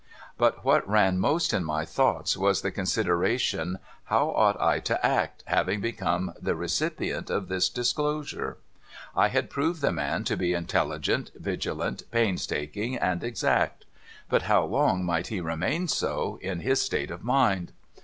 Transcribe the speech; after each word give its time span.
But 0.35 0.65
what 0.65 0.89
ran 0.89 1.19
most 1.19 1.53
in 1.53 1.63
my 1.63 1.85
thoughts 1.85 2.35
was 2.35 2.61
the 2.63 2.71
consideration 2.71 3.77
how 4.05 4.31
ought 4.31 4.59
I 4.59 4.79
to 4.79 5.05
act, 5.05 5.43
having 5.45 5.79
become 5.79 6.33
the 6.41 6.55
recipient 6.55 7.29
of 7.29 7.49
this 7.49 7.69
disclosure? 7.69 8.57
I 9.15 9.27
had 9.27 9.51
proved 9.51 9.79
the 9.81 9.91
man 9.91 10.23
to 10.23 10.35
be 10.35 10.55
intelligent, 10.55 11.29
vigilant, 11.35 12.01
painstaking, 12.09 12.95
and 12.97 13.23
exact; 13.23 13.85
but 14.27 14.41
how 14.49 14.63
long 14.63 15.05
might 15.05 15.27
he 15.27 15.39
remain 15.39 15.87
so, 15.87 16.39
in 16.41 16.61
his 16.61 16.81
state 16.81 17.11
of 17.11 17.23
mind 17.23 17.71